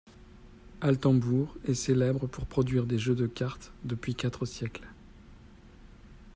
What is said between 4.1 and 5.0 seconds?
quatre siècles.